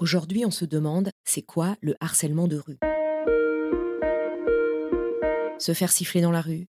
[0.00, 2.78] Aujourd'hui, on se demande, c'est quoi le harcèlement de rue?
[5.58, 6.66] Se faire siffler dans la rue,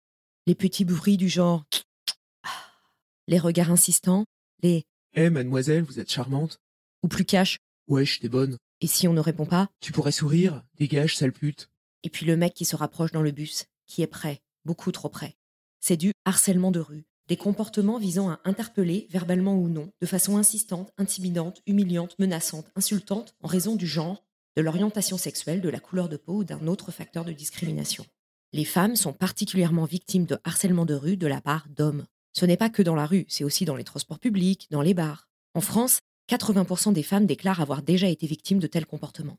[0.46, 1.64] les petits bruits du genre
[3.28, 4.24] les regards insistants,
[4.62, 4.82] les
[5.14, 6.58] Eh mademoiselle, vous êtes charmante.
[7.04, 8.56] ou plus cash, Wesh, t'es bonne.
[8.80, 9.68] et si on ne répond pas?
[9.80, 10.62] Tu pourrais sourire.
[10.78, 11.70] Dégage, sale pute.
[12.02, 15.08] Et puis le mec qui se rapproche dans le bus, qui est prêt, beaucoup trop
[15.08, 15.36] près.
[15.80, 20.36] C'est du harcèlement de rue, des comportements visant à interpeller, verbalement ou non, de façon
[20.36, 24.24] insistante, intimidante, humiliante, menaçante, insultante, en raison du genre,
[24.56, 28.04] de l'orientation sexuelle, de la couleur de peau ou d'un autre facteur de discrimination.
[28.52, 32.04] Les femmes sont particulièrement victimes de harcèlement de rue de la part d'hommes.
[32.32, 34.92] Ce n'est pas que dans la rue, c'est aussi dans les transports publics, dans les
[34.92, 35.28] bars.
[35.54, 36.00] En France,
[36.32, 39.38] 80% des femmes déclarent avoir déjà été victimes de tels comportements.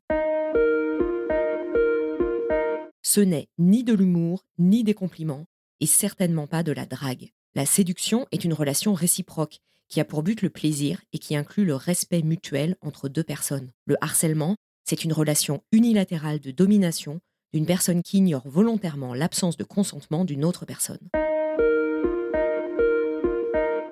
[3.01, 5.45] Ce n'est ni de l'humour, ni des compliments,
[5.81, 7.33] et certainement pas de la drague.
[7.53, 11.65] La séduction est une relation réciproque qui a pour but le plaisir et qui inclut
[11.65, 13.71] le respect mutuel entre deux personnes.
[13.85, 17.19] Le harcèlement, c'est une relation unilatérale de domination
[17.53, 21.09] d'une personne qui ignore volontairement l'absence de consentement d'une autre personne.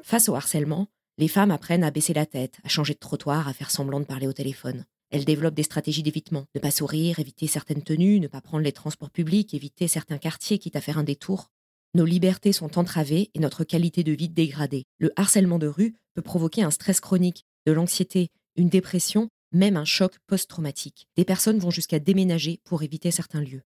[0.04, 3.54] Face au harcèlement, les femmes apprennent à baisser la tête, à changer de trottoir, à
[3.54, 4.86] faire semblant de parler au téléphone.
[5.12, 6.46] Elles développent des stratégies d'évitement.
[6.56, 10.60] Ne pas sourire, éviter certaines tenues, ne pas prendre les transports publics, éviter certains quartiers,
[10.60, 11.52] quitte à faire un détour.
[11.96, 14.86] Nos libertés sont entravées et notre qualité de vie dégradée.
[15.00, 19.86] Le harcèlement de rue peut provoquer un stress chronique, de l'anxiété, une dépression, même un
[19.86, 21.08] choc post-traumatique.
[21.16, 23.64] Des personnes vont jusqu'à déménager pour éviter certains lieux.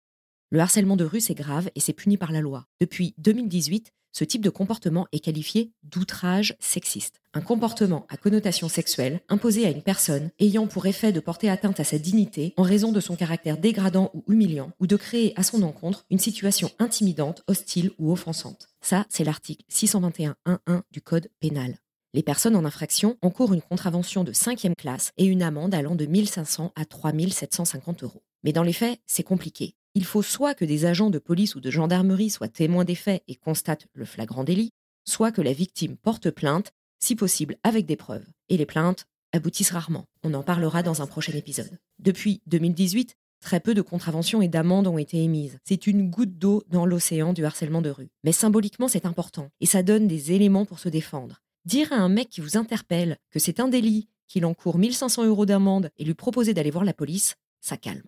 [0.51, 2.66] Le harcèlement de rue, c'est grave et c'est puni par la loi.
[2.79, 7.19] Depuis 2018, ce type de comportement est qualifié d'outrage sexiste.
[7.34, 11.79] Un comportement à connotation sexuelle imposé à une personne ayant pour effet de porter atteinte
[11.79, 15.44] à sa dignité en raison de son caractère dégradant ou humiliant ou de créer à
[15.44, 18.69] son encontre une situation intimidante, hostile ou offensante.
[18.81, 21.79] Ça, c'est l'article 621.1.1 du Code pénal.
[22.13, 26.06] Les personnes en infraction encourent une contravention de 5e classe et une amende allant de
[26.06, 28.22] 1500 à 3750 euros.
[28.44, 29.75] Mais dans les faits, c'est compliqué.
[29.95, 33.23] Il faut soit que des agents de police ou de gendarmerie soient témoins des faits
[33.27, 34.71] et constatent le flagrant délit,
[35.05, 38.25] soit que la victime porte plainte, si possible avec des preuves.
[38.49, 40.05] Et les plaintes aboutissent rarement.
[40.23, 41.77] On en parlera dans un prochain épisode.
[41.99, 45.59] Depuis 2018, très peu de contraventions et d'amendes ont été émises.
[45.63, 48.09] C'est une goutte d'eau dans l'océan du harcèlement de rue.
[48.23, 51.41] Mais symboliquement, c'est important et ça donne des éléments pour se défendre.
[51.65, 55.45] Dire à un mec qui vous interpelle que c'est un délit, qu'il encourt 1500 euros
[55.45, 58.03] d'amende et lui proposer d'aller voir la police, ça calme.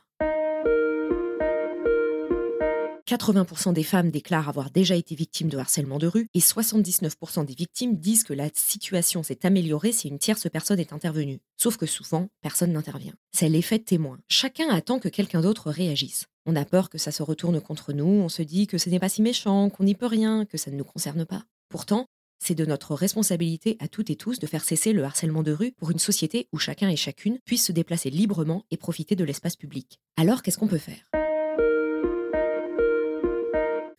[3.07, 7.53] 80% des femmes déclarent avoir déjà été victimes de harcèlement de rue et 79% des
[7.53, 11.39] victimes disent que la situation s'est améliorée si une tierce personne est intervenue.
[11.57, 13.13] Sauf que souvent, personne n'intervient.
[13.31, 14.17] C'est l'effet témoin.
[14.27, 16.25] Chacun attend que quelqu'un d'autre réagisse.
[16.47, 18.99] On a peur que ça se retourne contre nous, on se dit que ce n'est
[18.99, 21.43] pas si méchant, qu'on n'y peut rien, que ça ne nous concerne pas.
[21.69, 22.07] Pourtant,
[22.43, 25.71] c'est de notre responsabilité à toutes et tous de faire cesser le harcèlement de rue
[25.77, 29.55] pour une société où chacun et chacune puisse se déplacer librement et profiter de l'espace
[29.55, 29.99] public.
[30.17, 31.05] Alors qu'est-ce qu'on peut faire?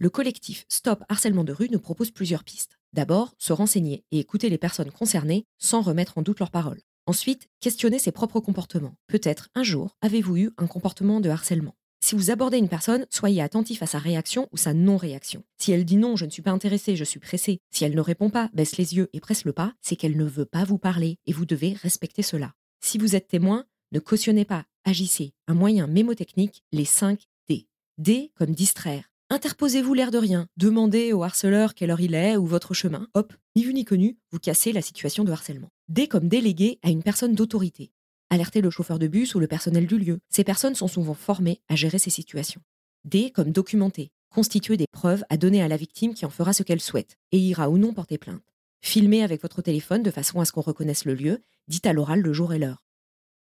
[0.07, 2.79] Le collectif Stop Harcèlement de rue nous propose plusieurs pistes.
[2.93, 6.81] D'abord, se renseigner et écouter les personnes concernées sans remettre en doute leurs paroles.
[7.07, 8.95] Ensuite, questionner ses propres comportements.
[9.09, 11.75] Peut-être un jour avez-vous eu un comportement de harcèlement?
[11.99, 15.43] Si vous abordez une personne, soyez attentif à sa réaction ou sa non-réaction.
[15.59, 18.01] Si elle dit non, je ne suis pas intéressé, je suis pressé, si elle ne
[18.01, 20.79] répond pas, baisse les yeux et presse le pas, c'est qu'elle ne veut pas vous
[20.79, 22.53] parler et vous devez respecter cela.
[22.79, 25.33] Si vous êtes témoin, ne cautionnez pas, agissez.
[25.49, 27.67] Un moyen mémotechnique, les 5 D.
[27.99, 29.11] D comme distraire.
[29.29, 33.09] Interposez-vous l'air de rien, demandez au harceleur quelle heure il est ou votre chemin.
[33.15, 35.71] Hop, ni vu ni connu, vous cassez la situation de harcèlement.
[35.89, 37.91] D comme délégué à une personne d'autorité.
[38.31, 40.21] Alertez le chauffeur de bus ou le personnel du lieu.
[40.29, 42.61] Ces personnes sont souvent formées à gérer ces situations.
[43.05, 44.13] D comme documenté.
[44.33, 47.39] Constituer des preuves à donner à la victime qui en fera ce qu'elle souhaite et
[47.39, 48.55] ira ou non porter plainte.
[48.81, 52.21] Filmez avec votre téléphone de façon à ce qu'on reconnaisse le lieu, dites à l'oral
[52.21, 52.85] le jour et l'heure.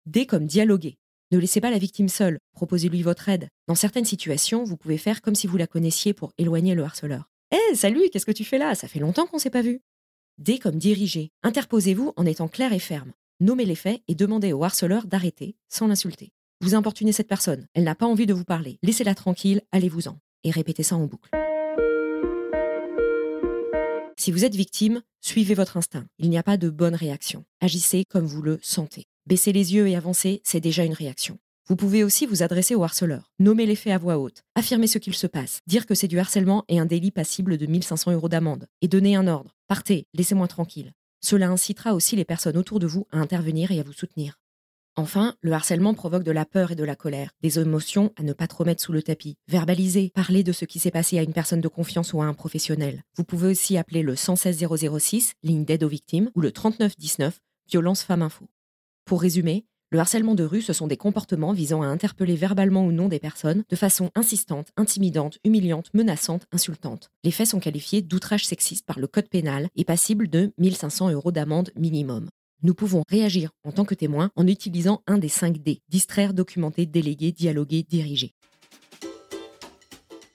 [0.08, 0.98] D comme dialoguer.
[1.32, 3.50] Ne laissez pas la victime seule, proposez-lui votre aide.
[3.68, 7.30] Dans certaines situations, vous pouvez faire comme si vous la connaissiez pour éloigner le harceleur.
[7.52, 8.76] Hé, salut, qu'est-ce que tu fais là?
[8.76, 9.82] Ça fait longtemps qu'on s'est pas vu.
[10.38, 11.32] D comme diriger.
[11.44, 13.12] Interposez-vous en étant clair et ferme.
[13.42, 16.32] Nommez les faits et demandez au harceleur d'arrêter, sans l'insulter.
[16.62, 18.80] Vous importunez cette personne, elle n'a pas envie de vous parler.
[18.82, 20.18] Laissez-la tranquille, allez-vous-en.
[20.46, 21.30] Et répétez ça en boucle.
[24.16, 26.08] Si vous êtes victime, suivez votre instinct.
[26.20, 27.44] Il n'y a pas de bonne réaction.
[27.60, 29.08] Agissez comme vous le sentez.
[29.28, 31.38] Baisser les yeux et avancer, c'est déjà une réaction.
[31.68, 35.00] Vous pouvez aussi vous adresser au harceleur, nommer les faits à voix haute, affirmer ce
[35.00, 38.30] qu'il se passe, dire que c'est du harcèlement et un délit passible de 1500 euros
[38.30, 39.58] d'amende, et donner un ordre.
[39.68, 40.94] Partez, laissez-moi tranquille.
[41.20, 44.40] Cela incitera aussi les personnes autour de vous à intervenir et à vous soutenir.
[44.96, 48.32] Enfin, le harcèlement provoque de la peur et de la colère, des émotions à ne
[48.32, 49.36] pas trop mettre sous le tapis.
[49.50, 52.34] Verbaliser, parler de ce qui s'est passé à une personne de confiance ou à un
[52.34, 53.04] professionnel.
[53.18, 54.66] Vous pouvez aussi appeler le 116
[54.98, 58.48] 006, ligne d'aide aux victimes, ou le 3919, violence femmes info.
[59.08, 62.92] Pour résumer, le harcèlement de rue, ce sont des comportements visant à interpeller verbalement ou
[62.92, 67.10] non des personnes de façon insistante, intimidante, humiliante, menaçante, insultante.
[67.24, 71.32] Les faits sont qualifiés d'outrage sexiste par le code pénal et passibles de 1500 euros
[71.32, 72.28] d'amende minimum.
[72.64, 76.86] Nous pouvons réagir en tant que témoin en utilisant un des 5 D distraire, documenter,
[76.86, 78.34] déléguer, dialoguer, diriger.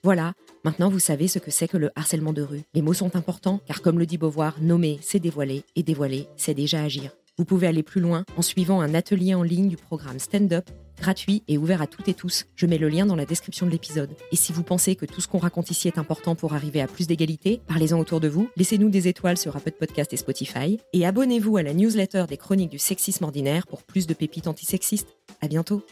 [0.01, 0.33] Voilà,
[0.65, 2.63] maintenant vous savez ce que c'est que le harcèlement de rue.
[2.73, 6.55] Les mots sont importants car, comme le dit Beauvoir, nommer, c'est dévoiler et dévoiler, c'est
[6.55, 7.11] déjà agir.
[7.39, 10.69] Vous pouvez aller plus loin en suivant un atelier en ligne du programme Stand Up,
[10.99, 12.45] gratuit et ouvert à toutes et tous.
[12.55, 14.11] Je mets le lien dans la description de l'épisode.
[14.31, 16.87] Et si vous pensez que tout ce qu'on raconte ici est important pour arriver à
[16.87, 21.05] plus d'égalité, parlez-en autour de vous, laissez-nous des étoiles sur Apple Podcast et Spotify, et
[21.07, 25.17] abonnez-vous à la newsletter des chroniques du sexisme ordinaire pour plus de pépites antisexistes.
[25.41, 25.83] À bientôt!